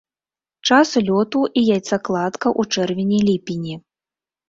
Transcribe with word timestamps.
Час 0.69 0.89
лёту 1.09 1.43
і 1.63 1.65
яйцакладка 1.77 2.47
ў 2.59 2.75
чэрвені-ліпені. 2.75 3.73